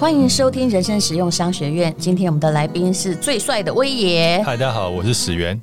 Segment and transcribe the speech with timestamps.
[0.00, 1.94] 欢迎收听人生实用商学院。
[1.98, 4.42] 今天我们的来宾是最帅的威爷。
[4.42, 5.60] 嗨，大家好，我是史源。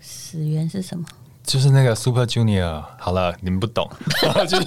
[0.00, 1.04] 史源是什么？
[1.42, 2.80] 就是那个 Super Junior。
[2.96, 3.90] 好了，你们不懂，
[4.48, 4.66] 就是。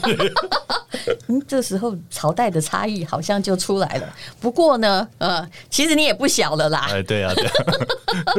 [1.28, 4.16] 嗯，这时候朝代的差异好像就出来了。
[4.40, 6.88] 不过呢，呃，其实你也不小了啦。
[6.90, 7.46] 哎，对啊，对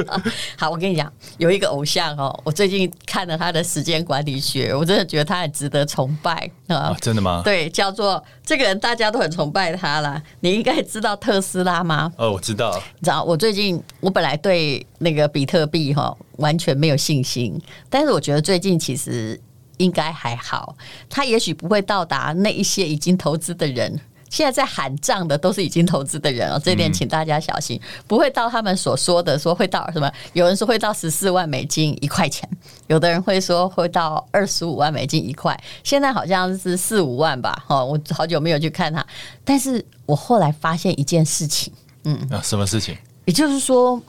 [0.04, 0.22] 啊。
[0.56, 6.96] 好，我跟你讲，有一个偶像哦，我最近看了他的时间管理学，我真的觉得他很值得崇拜啊！
[7.00, 7.42] 真的吗？
[7.44, 10.22] 对，叫做这个人，大家都很崇拜他啦。
[10.40, 12.12] 你应该知道特斯拉吗？
[12.16, 12.74] 哦，我知道。
[12.98, 19.40] 你知道，我最近我本来对那个比特币哈完全没有信心，但是我觉得最近其实。
[19.76, 20.76] 应该还好，
[21.08, 24.00] 他也许不会到达那一些已经投资的人。
[24.28, 30.12] 现在在喊账的都是已经投资的人哦，这点请大家小心，不会到他们所说的说会到什么？
[30.32, 32.46] 有人说会到十四万美金一块钱，
[32.88, 37.64] 有的人会说会到二十五万美金一块，现在好像是四五万吧？
[37.68, 39.06] 哦，我好久没有去看他，
[39.44, 42.98] 但是我后来发现一件事情，嗯，啊，什么事情？
[43.26, 44.02] 也就是说，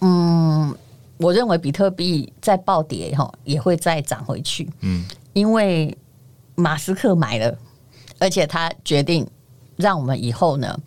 [0.00, 0.74] 嗯。
[1.18, 5.96] 我认为比特币在暴跌哈也会再涨回去，嗯，因为
[6.54, 7.56] 马斯克买了，
[8.18, 9.26] 而且他决定
[9.76, 10.78] 让我们以后呢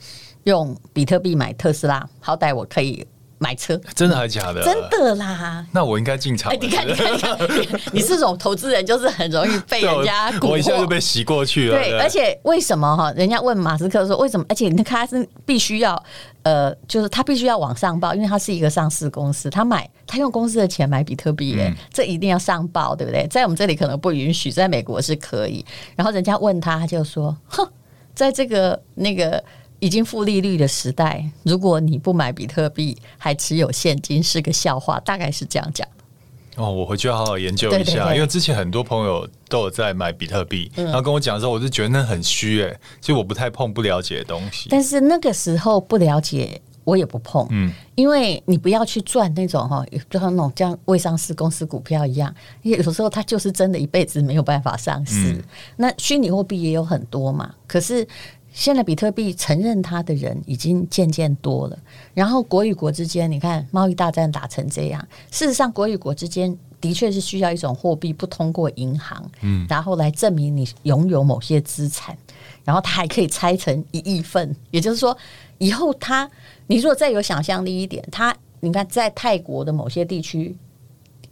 [0.43, 3.05] 用比特币买特斯拉，好歹我可以。
[3.41, 4.63] 买车真的还是假的？
[4.63, 5.65] 真的啦！
[5.71, 6.53] 那我应该进场。
[6.53, 11.75] 哎，你看，你看，你看，你是这种投资人，就是很容易被人家我一下就被洗过去了。
[11.75, 13.11] 对，而且为什么哈？
[13.13, 14.45] 人家问马斯克说为什么？
[14.47, 16.01] 而且你看他是必须要
[16.43, 23.25] 呃，就是他必须要往上报，因为他是一个上市公司，他买他用公司的钱买比特币，哎，这一定要上报，对不对？
[23.27, 25.65] 在我们这里可能不允许，在美国是可以。
[25.95, 27.67] 然后人家问他，他就说：哼，
[28.13, 29.43] 在这个那个。
[29.81, 34.99] 已经负利率的时代，如果你不买比特币，还持有现金，是个笑话。
[34.99, 36.61] 大概是这样讲的。
[36.61, 44.69] 哦，我回去要好好研究一下，对对对，因为之前很多朋友都有在买比特币，嗯、然后跟我讲的时候，我就觉得那很虚哎，所以我不太碰不了解的东西。
[44.69, 52.31] 但是那个时候不了解，我也不碰，嗯，因为你不要去赚那种哈，就像那种像未上市公司股票一样，
[52.61, 55.31] 因为有时候它就是真的一辈子没有办法上市。
[55.31, 55.43] 嗯、
[55.77, 58.07] 那虚拟货币也有很多嘛，可是。
[58.51, 61.79] 现在比特币承认它的人已经渐渐多了，
[62.13, 72.17] 然后国与国之间，你看贸易大战打成这样，事实上国与国之间的确是需要一种货币，不通过银行，嗯，然后来证明你拥有某些资产，
[72.65, 75.17] 然后它还可以拆成一亿份，也就是说，
[75.57, 76.29] 以后它，
[76.67, 80.57] 你如果再有想象力一点，它，你看在泰国的某些地区，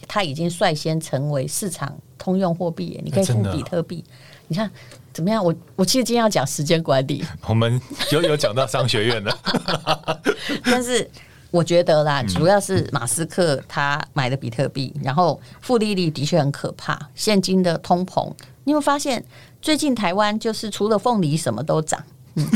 [0.08, 4.04] 它已经率先成为市场通用货币，你可以付比特币，
[4.48, 4.70] 你看。
[5.12, 5.44] 怎么样？
[5.44, 7.82] 我我其实今天要讲时间管理，我们
[8.12, 9.38] 有有讲到商学院的，
[10.64, 11.10] 但是
[11.50, 18.32] 我觉得啦，主要是马斯克他买的比特币，然后负利率的确很可怕，现金的通膨，
[18.64, 19.26] 你有没有发现
[19.62, 22.02] 最近台湾就是除了凤梨什么都涨。
[22.36, 22.48] 嗯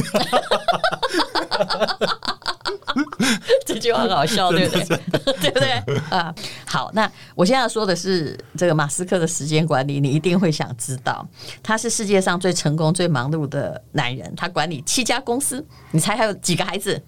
[3.66, 5.00] 这句话很好笑，对不对？
[5.41, 5.72] 对不对？
[6.09, 6.34] 啊，
[6.66, 11.28] 好，那我现在要说的是这个马斯克的时间管理，你一定会想知道。
[11.62, 15.66] 他是世界上最成功、最忙碌的男人，他管理七家公司。
[15.91, 17.01] 你猜还有几个孩子？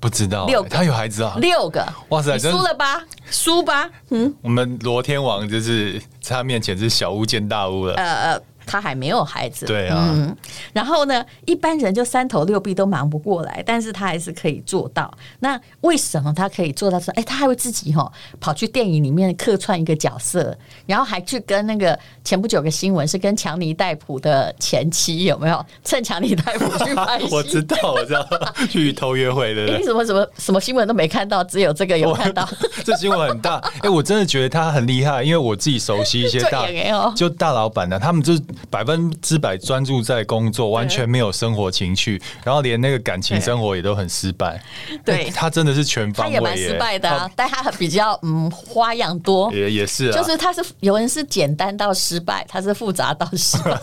[0.00, 1.36] 不知道，六，他有孩子啊？
[1.38, 1.86] 六个！
[2.08, 3.04] 哇塞，输了吧？
[3.30, 3.88] 输吧？
[4.10, 7.94] 嗯，我们罗天王就是在他面前是小巫见大巫了。
[7.94, 8.42] 呃呃。
[8.72, 10.34] 他还没有孩子，对啊，嗯，
[10.72, 15.12] 然后呢，一般人就三头六臂都忙不过来，但是他还是可以做到。
[15.40, 17.12] 那为什么他可以做到说？
[17.12, 20.56] 哎，他还会自己哈跑去电影里面客串一个角色，
[20.86, 27.28] 然后还去跟那个前不久有个新闻是跟强尼戴普的前妻有没有 趁强尼戴普去拍戏？
[27.30, 28.26] 我知道，我知道，
[28.70, 29.66] 去偷约会的。
[29.76, 32.48] 你什么什么什么新闻都没看到，只有这个有看到。
[32.84, 36.66] 这新闻很大，哎，我真的觉得他很厉害，因为我自己熟悉一些大，
[37.14, 38.32] 就大老板呢，他们就。
[38.70, 44.62] 百分之百专注在工作，完全没有生活情趣，然后连那个感情生活也都很失败。
[45.04, 53.78] 对，他真的是全方位，他也蛮失败的啊，但他比较嗯花样多，也也是，就是他是有人是简单到失败，他是复杂到失败。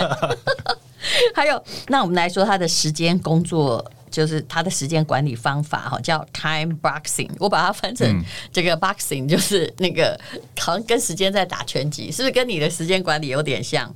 [1.34, 7.30] 还有，那我们来说他的时间工作，就是他的时间管理方法哈，叫 time boxing。
[7.40, 8.22] 我把它翻成
[8.52, 10.20] 这个 boxing，就是那个
[10.60, 13.90] 好像跟时间在打拳击，是不是跟你的时间管理有点像？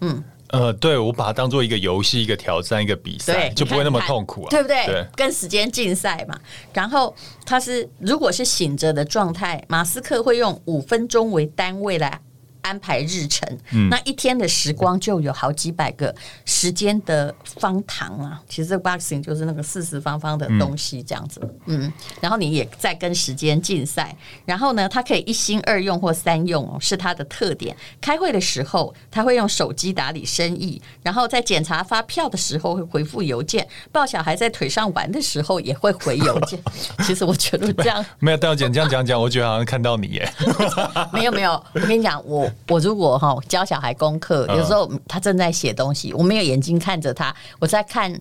[0.00, 4.86] 嗯，呃，对，我把它当做一个游戏、一个挑战、一个比赛，就不会那么痛苦啊，对不对？
[4.86, 6.38] 对，跟时间竞赛嘛。
[6.72, 7.14] 然后
[7.46, 12.20] 他是如果是醒着的状态，马斯克会用五分钟为单位来
[12.64, 16.12] 安排日程，嗯、那一天的时光就有好几百个
[16.46, 18.40] 时间的方糖啊。
[18.48, 24.16] 其实这个 boxing 就是那个四四方方的东西，这样子，嗯，然后你也在跟时间竞赛。
[24.46, 27.76] 然后呢，它可以一心二用或三用哦，是它的特点。
[28.00, 36.58] 开会的时候，他会用手机打理生意，然后在检查发票的时候会回复邮件，抱小孩在腿上玩的时候也会回邮件。
[37.04, 40.32] 其实我觉得这样没有，戴小姐这样讲讲，我觉得好像看到你耶。
[41.12, 48.18] 没有没有，我跟你讲，我我如果哈教小孩功课，有时候他正在写东西，我没有眼睛看着他，我在看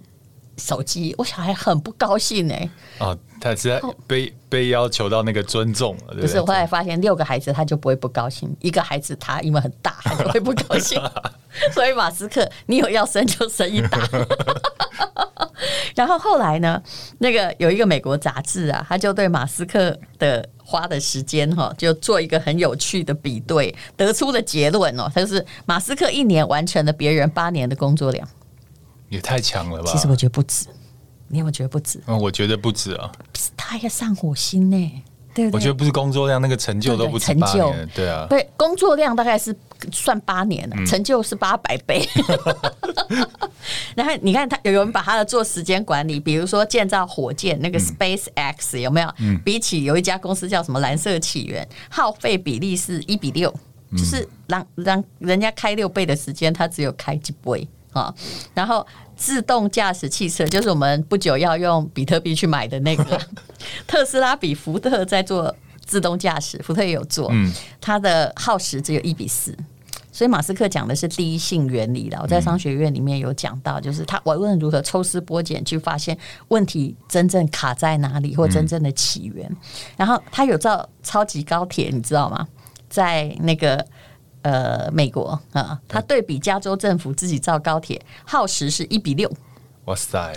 [0.58, 2.70] 手机，我小孩很不高兴哎。
[3.00, 6.40] 哦，他是在被被要求到那个尊重了，不是？
[6.40, 11.02] 我后来发现六个孩子他就不会不高兴，一个孩子他因为很大，他就会不高兴。
[11.74, 14.00] 所以马斯克，你有要生就生一打。
[15.96, 16.82] 然后后来呢，
[17.20, 28.28] 那个有一个美国杂志啊，他就对马斯克的花的时间哈，就做一个很有趣的比对，得出的结论哦，他就是马斯克一年完成了别人八年的工作量，
[29.10, 29.92] 也太强了吧？
[29.92, 30.68] 其实我觉得不止，
[31.28, 32.02] 你有没有觉得不止？
[32.08, 33.12] 嗯，我觉得不止啊，
[33.56, 35.04] 他要上火星呢。
[35.34, 39.56] 对，对，我觉得不是工作量，那个成就都不成就，对啊，对，工作量大概是
[39.92, 42.08] 算八年，嗯、成就是八百倍。
[43.96, 49.10] 然后你看，他有人把他的做时间管理，比如说建造火箭那个 Space X 有没有？
[49.20, 53.54] 嗯、比起有一家公司叫什么蓝色起源，耗费比例是一比六，
[53.92, 58.14] 就是让让人家开六倍的时间，他只有开几倍啊。
[58.54, 58.86] 然后
[59.16, 63.20] 自动驾驶汽车，就是我们不久要用比特币去买的那个
[63.88, 65.56] 特斯拉，比福特在做
[65.86, 69.56] 自动驾驶，福特也有做，嗯它的耗时只有一比四。
[70.12, 76.16] 所以马斯克讲的是第一性原理的，我在商学院里面有讲到，就是他无论如何抽丝剥茧去发现
[76.50, 79.50] 问题真正卡在哪里或真正的起源。
[79.98, 82.48] 然后他有造超级高铁，你知道吗？
[82.88, 83.84] 在那个
[84.44, 89.30] 呃美国啊，他对比加州政府自己造高铁，耗时是一比六。
[89.86, 90.34] 哇塞，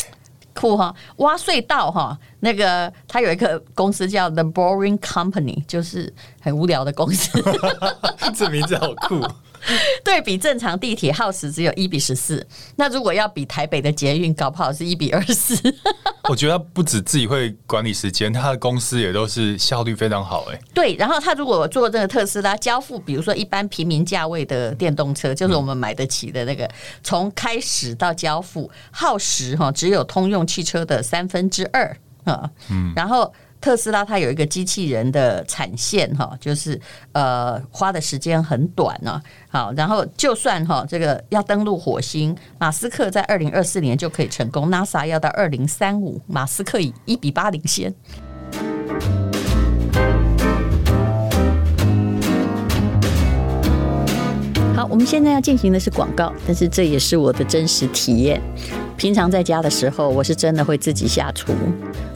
[0.55, 0.93] 酷哈！
[1.19, 7.31] 挖隧道哈，那个他有一个公司叫 The Boring Company，就是很无聊的公司。
[8.35, 9.21] 这名字好酷。
[10.05, 12.47] 对比正常地铁耗时只有一比十四，
[12.77, 15.57] 那如果要比台北的捷运，搞不好是一比二十四。
[16.29, 20.45] 我觉得他不止自己会管理时间，他的公司也都是效率非常好。
[20.53, 26.69] 哎，对，然后他如果做这个特斯拉交付，比如说一般平民价位的电动车，就是我们买得起的那个，
[27.03, 32.51] 从开始到交付耗时哈，只有通用汽车的三分之二啊。
[32.71, 33.33] 嗯，然后。
[33.61, 36.81] 特斯拉它有一个机器人的产线哈，就是
[37.13, 39.21] 呃花的时间很短呢。
[39.49, 47.93] 好，然后就算哈这个要登陆火星，马斯克在二零二四年就可以成功，NASA 要到二零三五，马斯克以一比八领先。
[54.91, 58.41] 我们现在要进行的是广告，但是这也是我的真实体验。
[58.97, 61.53] 平常在家的时候，我是真的会自己下厨。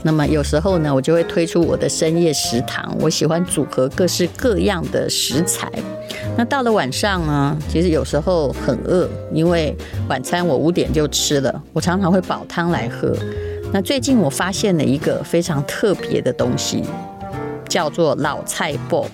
[0.03, 2.97] 那么有时候呢，我就会推出我的深夜食堂。
[3.01, 5.71] 我喜欢组合各式各样的食材。
[6.37, 9.77] 那到了晚上呢，其实有时候很饿，因为
[10.09, 11.63] 晚餐我五点就吃了。
[11.73, 13.15] 我常常会煲汤来喝。
[13.73, 16.83] 那最近我发现了一个非常特别的东西。
[17.71, 19.07] 叫做老菜脯，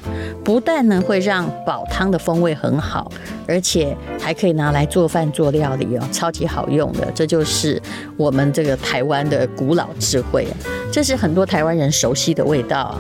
[0.43, 3.13] 不但呢会让煲汤的风味很好，
[3.47, 7.07] 而且还可以拿来做饭做料理哦，超级好用的。
[7.15, 7.81] 这就是
[8.17, 10.49] 我们这个台湾的古老智慧，
[10.91, 12.95] 这是很多台湾人熟悉的味道。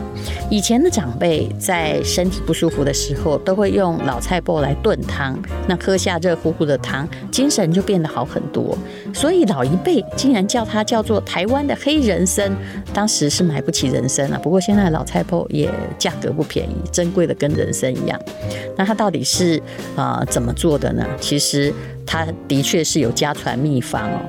[0.50, 5.36] 以前的长辈在身体不舒服的时候，都会用老菜脯来炖汤，
[5.66, 8.76] 那喝下热乎乎的汤，精神就变得好很多。
[9.16, 12.54] 所以老一辈竟然叫它叫做台湾的黑人参，
[12.92, 14.38] 当时是买不起人参了。
[14.38, 15.44] 不过现在老菜脯。
[15.48, 18.20] 也价格不便宜，珍贵的跟人参一样。
[18.76, 19.62] 那它到底是
[19.94, 21.06] 啊、怎么做的呢？
[21.18, 21.72] 其实
[22.04, 24.20] 它的确是有家传秘方哦。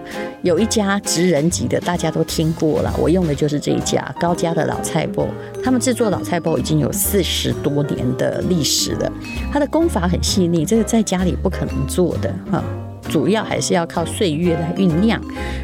[0.43, 2.93] 有一家职人级的，大家都听过了。
[2.97, 5.27] 我用的就是这一家高家的老菜脯，
[5.63, 9.11] 他们制作老菜脯已经有四十多年的历史了。
[9.51, 12.63] 它的功法很细腻，这个在家里不可能做的哈。
[13.09, 15.21] 主要还是要靠岁月来酝酿，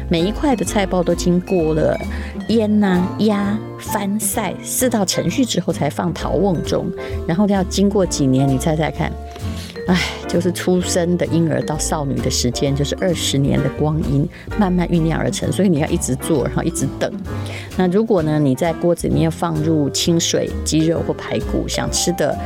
[0.08, 1.96] 每一块的菜包都经过了
[2.48, 6.86] 腌呐、压、翻、晒四道程序之后才放陶瓮中，
[7.26, 9.10] 然后要经过几年，你猜猜看？
[9.86, 17.12] 哎，就是出生的婴儿到少女的时间，就是二十年的光阴，慢慢酝酿而成，所以你要一直做，然后一直等。
[17.76, 22.36] 那如果呢，你在锅子里面放入清水、鸡肉或排骨，想吃的。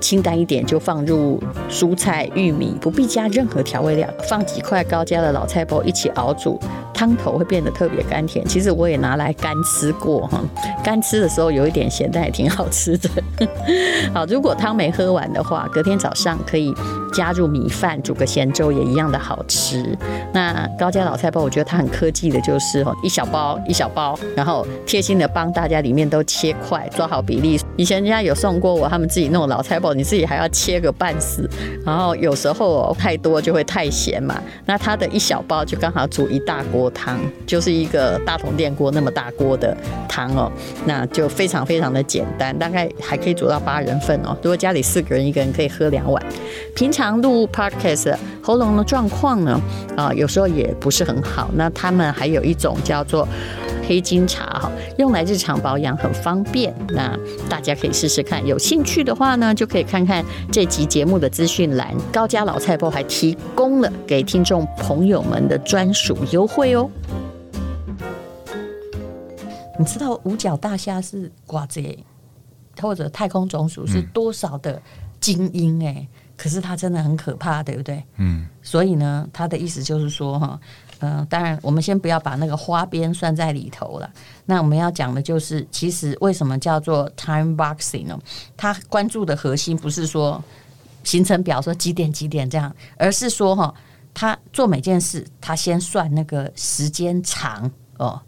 [0.00, 6.60] 清淡一点，就放入蔬菜、玉米，不必加任何调味料，放几块高加的老菜脯一起熬煮，
[6.94, 8.46] 汤头会变得特别甘甜。
[8.46, 10.40] 其实我也拿来干吃过哈，
[10.82, 13.10] 干吃的时候有一点咸，但也挺好吃的。
[14.14, 16.72] 好，如果汤没喝完的话，隔天早上可以
[17.12, 19.84] 加入米饭煮个咸粥，也一样的好吃。
[20.32, 27.60] 那高家老菜包，我觉得它很科技的，就是哦，一小包一小包，然后贴心的帮大家里面都切块，抓好比例。
[27.76, 31.48] 以前人家有送过我，他们自己弄老菜包，你自己还要切个半死，
[31.84, 34.40] 然后有时候哦太多就会太咸嘛。
[34.64, 39.76] 那它的一小包就刚好煮一大锅汤，就是一个大铜电锅那么大锅的
[40.08, 40.50] 汤哦，
[40.86, 44.36] 那就非常非常的简单，大概还可以煮到八人份哦。
[44.42, 46.22] 如果家里四个人，一个人可以喝两碗。
[46.74, 49.60] 平常录 podcast 喉咙的状况呢，
[49.96, 51.50] 啊，有时候也不是很好。
[51.54, 53.26] 那他们还有一种叫做
[53.86, 56.74] 黑金茶哈，用来日常保养很方便。
[56.88, 61.94] 那大家可以试试看，有兴趣的话呢，就可以看看这集节目的资讯栏。
[62.12, 66.90] 高家老菜包还提供了给听众朋友们的专属优惠哦。
[69.78, 71.98] 你知道五角大虾是挂这，
[72.80, 74.80] 或者太空总署是多少的
[75.18, 76.06] 精英哎？
[76.36, 78.02] 可是它真的很可怕，对不对？
[78.16, 78.46] 嗯。
[78.62, 80.58] 所以呢，他的意思就是说哈。
[81.00, 84.08] 嗯、呃，当然，我们先不要把那个花边算在里头了。
[84.46, 88.18] 那我们要讲的就是，其实为什么叫做 time boxing 呢？
[88.56, 90.42] 他关注的核心不是说
[91.02, 93.74] 行程表说几点几点这样，而是说哈，
[94.14, 98.18] 他做每件事，他先算那个时间长哦。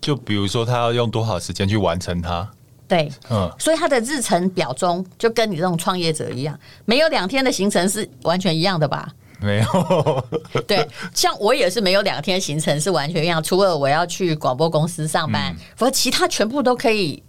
[0.00, 2.50] 就比如说，他要用多少时间去完成它？
[2.88, 9.12] 对，嗯，所以他的日程表中就跟你这种创业者一样，没有两天的行程是完全一样的吧？
[9.40, 10.26] 没有，
[10.66, 17.22] 对，像我也是没有两天行程是完全一样，除了我要去广播公司上班，否则其他全部都可以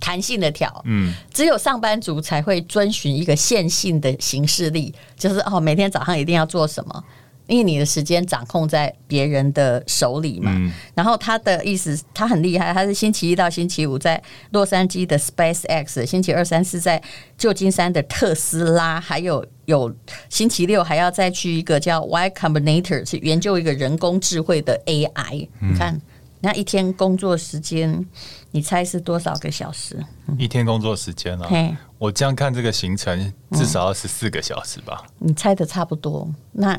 [0.00, 0.82] 弹性的调。
[0.84, 7.04] 嗯，只有上班族才会遵循一个线性的行事力，就是哦，每天早上一定要做什么。
[7.48, 17.02] 因为你的时间掌控在别人的手里嘛，嗯、然后他的意思，他很厉害，他是星期一到星期五在洛杉矶的 SpaceX，星期二三四在
[17.38, 19.90] 旧金山的特斯拉，还有有
[20.28, 25.48] 星期六还要再去一个叫 Y Combinator 去研究一个人工智慧的 AI。
[25.60, 25.98] 嗯、你看，
[26.40, 28.06] 那一天工作时间，
[28.50, 29.96] 你猜是多少个小时？
[30.38, 31.48] 一天工作时间啊？
[31.48, 35.02] 嘿我这样看这个行程至少要十四个小时吧？
[35.20, 36.78] 嗯、你猜的差不多，那。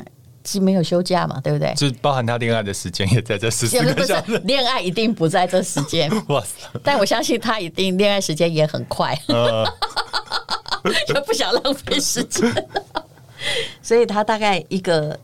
[0.50, 1.72] 既没有休假嘛，对不对？
[1.74, 4.36] 就包含他恋爱的时间也在这十四个小时。
[4.38, 6.10] 恋爱一定不在这时间。
[6.26, 6.68] 哇塞！
[6.82, 9.64] 但我相信他一定恋爱时间也很快，呃、
[11.06, 12.68] 就不想浪费时间。
[13.80, 15.16] 所以他大概一个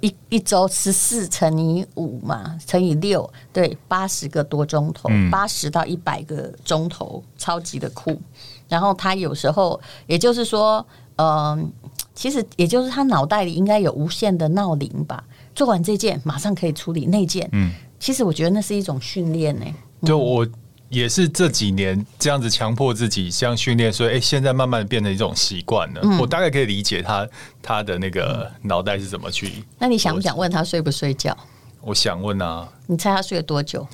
[0.00, 8.20] 一一周十四乘以五嘛，乘以六，对，八十个多钟头，八十、嗯、到一百个钟头，超级的酷。
[8.68, 11.70] 然后他有时候，也就是说，嗯、呃。
[12.16, 15.22] 其实也就是他脑袋里应该有无限的闹铃吧，
[15.54, 17.46] 做完这件马上可以处理那件。
[17.52, 17.70] 嗯，
[18.00, 19.66] 其实我觉得那是一种训练呢。
[20.02, 20.46] 就我
[20.88, 26.00] 也是这几年这样子强迫自己这样训练，所以哎，现在慢慢变成一种习惯了。
[26.04, 27.28] 嗯，我大概可以理解他
[27.60, 29.64] 他的那个脑袋是怎么去。
[29.78, 31.36] 那你想不想问他睡不睡觉？
[31.82, 32.66] 我想问啊。
[32.86, 33.86] 你猜他睡了多久？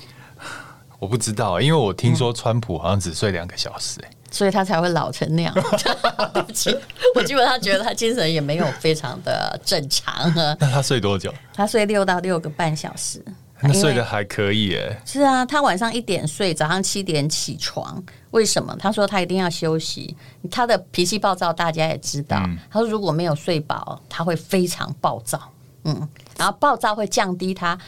[1.01, 4.11] 我不知道，因为我听说川普好像只睡两个小时，哎。
[4.33, 5.55] 所以他才会老成那样。
[6.35, 6.77] 对不起，
[7.15, 10.33] 我基本上觉得他精神也没有非常的正常。
[10.35, 11.33] 那他睡多久？
[11.55, 13.23] 他睡六到六个半小时。
[13.65, 15.01] 那睡得还可以耶。
[15.07, 18.03] 是啊，他晚上一点睡，早上七点起床。
[18.33, 18.75] 为什么？
[18.77, 20.17] 他说他一定要休息。
[20.51, 22.43] 他的脾气暴躁，大家也知道。
[22.45, 25.41] 嗯、他说如果没有睡饱，他会非常暴躁。
[25.85, 27.79] 嗯，然后暴躁会降低他。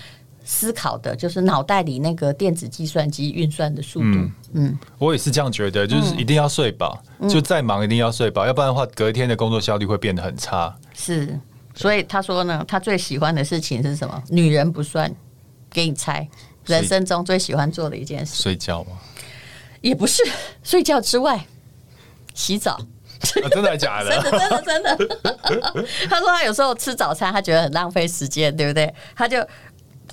[0.47, 4.05] 思考的就是脑袋里那个电子计算机运算的速度。
[4.05, 10.77] 嗯，嗯我也是这样觉得，就是一定要睡饱，嗯、就再忙一定要睡饱，要不然的话，隔天的工作效率会变得很差。
[10.93, 11.41] 是，
[11.75, 14.23] 所以他说呢，他最喜欢的事情是什么？
[14.29, 15.11] 女人不算，
[15.71, 16.29] 给你猜，
[16.67, 18.93] 人生中最喜欢做的一件事，睡觉吗？
[19.81, 20.23] 也不是，
[20.63, 21.47] 睡觉之外，
[22.35, 22.79] 洗澡。
[23.43, 24.11] 啊、真的还假的？
[24.21, 25.87] 真的真的真的。
[26.11, 28.95] 他说他有时候吃早餐，他觉得很浪费时间，对不对？
[29.17, 29.39] 他就。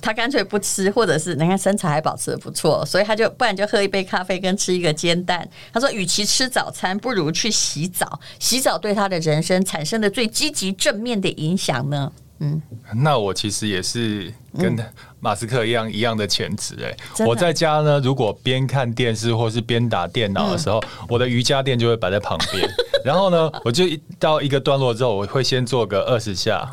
[0.02, 5.48] 他干脆不吃，或者是你看身材还保持的不错，所以他就不然就喝一杯咖啡跟吃一个煎蛋。
[5.72, 8.20] 他说，与其吃早餐，不如去洗澡。
[8.40, 12.12] 洗澡对他的人生产生的最积极正面的影响呢？
[12.40, 12.60] 嗯，
[12.96, 14.76] 那我其实也是跟
[15.20, 17.24] 马斯克一样、嗯、一样的潜质哎。
[17.24, 22.68] 我在家呢，如果边看电视或是边打电脑的时候，嗯、我的瑜伽垫就会摆在旁边。
[23.04, 23.84] 然后呢，我就
[24.18, 26.68] 到一个段落之后，我会先做个二十下。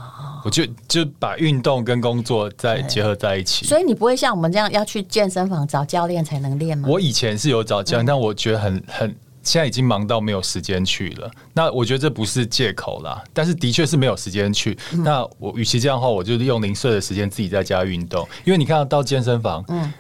[0.49, 6.89] 我就就把运动跟工作再结合在一起，所以你不会像我们这样要去健身房找教练才能练吗？
[6.89, 11.29] 我以前是有找教练，嗯、但我觉得很很现在已经忙到没有时间去了。
[11.53, 14.75] 那我觉得这不是借口啦，但是的确是没有时间去。
[14.93, 19.93] 嗯、那我与其这样的话，我就用零碎的时间自己在家运动，因为你看到到健身房，嗯。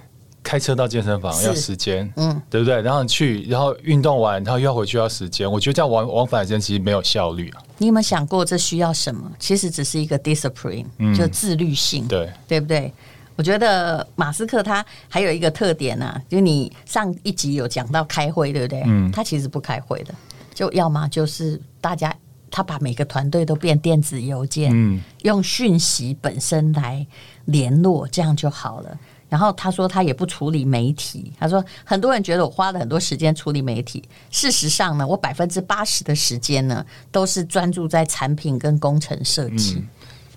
[0.49, 2.81] 开车到健身房要时间，嗯，对不对？
[2.81, 5.49] 然后去，然后运动完，然后又要回去要时间。
[5.51, 7.61] 我觉得这样往往返时间其实没有效率啊。
[7.77, 9.31] 你有没有想过这需要什么？
[9.37, 12.91] 其实只是一个 discipline，嗯就自律性，对对不对？
[13.35, 18.81] 我觉得马斯克他还有一个特点啊，就你上一集有讲到开会，对不对？
[18.87, 20.15] 嗯，他其实不开会的，
[20.55, 22.11] 就要么就是大家。
[22.51, 27.05] 他把每个团队都变电子邮件，嗯，用讯息本身来
[27.45, 28.97] 联络，这样就好了。
[29.29, 39.87] 然后他说他也不处理媒体，他说很多人觉得我花了很多时间处理媒体，事实上呢，我百分之八十的时间呢都是专注在产品跟工程设计，嗯，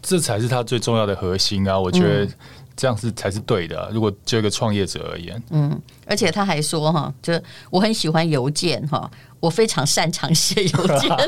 [0.02, 1.78] 这才是他最重要的核心啊！
[1.78, 2.30] 我觉得
[2.76, 3.88] 这样是才是对的啊。
[3.90, 7.32] 如果就一个创业者而言，嗯，而且他还说哈，就
[7.70, 9.10] 我很喜欢邮件哈。
[9.40, 11.10] 我非常擅长写邮件。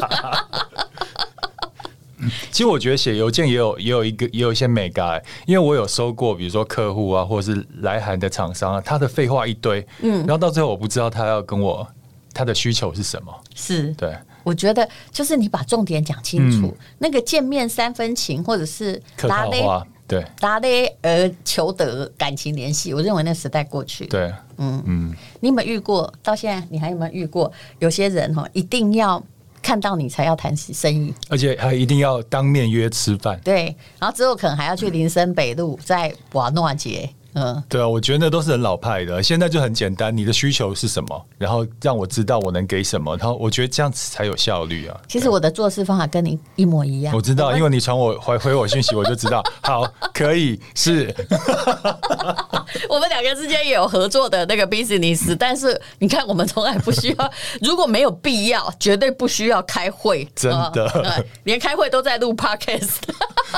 [2.50, 11.86] 其实我觉得写邮件也有也有一个也有一些美感，因为我有收过，比如说客户啊，或者是来函的厂商啊，他的废话一堆，嗯，然后到最后我不知道他要跟我
[12.32, 13.32] 他的需求是什么。
[13.54, 19.86] 是，对，我觉得就是你把重点讲清楚，嗯、那个见面三分情，或者是客套话。
[20.06, 20.68] 对，大家
[21.00, 24.04] 而求得感情联系，我认为那时代过去。
[24.04, 26.12] 对，嗯嗯，你有没有遇过？
[26.22, 27.50] 到现在你还有没有遇过？
[27.78, 29.20] 有些人哈，一定要
[29.64, 33.40] 看到你才要谈生意，而且还一定要当面约吃饭。
[33.42, 37.09] 对，然后之后可能还要去林森北路，在瓦诺街。
[37.34, 39.22] 嗯，对啊，我觉得那都是很老派的。
[39.22, 45.00] 现在就很简单，你的需求是什么，然后让我知道我能给什么，然后我觉得这样子才有效率啊。
[45.08, 47.14] 其实我的做事方法跟你一模一样。
[47.14, 49.42] 我知道，因为你传我回回我讯息，我就知道。
[49.62, 51.14] 好，可以是。
[52.88, 60.26] 我们两个之间也有合作的那个 business，但是你看，我们从来不需要，如果没有必要，绝对不需要开会。
[60.34, 62.98] 真的，嗯、连开会都在录 podcast。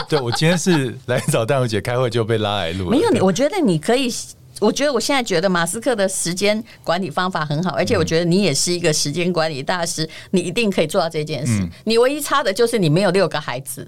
[0.08, 2.90] 对，我今天是来找淡如姐开会，就被拉来录。
[2.90, 4.12] 没有你，我觉得你可以。
[4.58, 11.62] 我觉得我现在觉得马斯克的时间管理方法很好，而且我觉得你也是一个时间管理大师，你一定可以做到这件事。
[11.84, 13.86] 你唯一差的就是你没有六个孩子。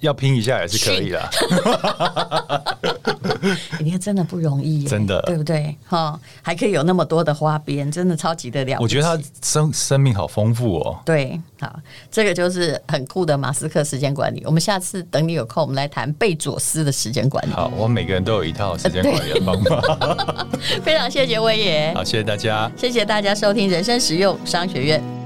[0.00, 1.30] 要拼一下也是可以的，
[3.80, 5.74] 你看真的不容易，真的对不对？
[5.86, 8.78] 哈，还可以有那么多的花边，真的超级的了。
[8.80, 10.98] 我觉得他生生命好丰富哦。
[11.04, 11.78] 对，好，
[12.10, 14.42] 这个就是很酷的马斯克时间管理。
[14.46, 17.52] 我们下次等你有空，我们来谈贝佐斯的时间管理。
[17.52, 20.48] 好，我们每个人都有一套时间管理的方法。
[20.82, 25.19] 非常谢谢威爷，好，谢谢大家，谢谢大家收听人生实用商学院。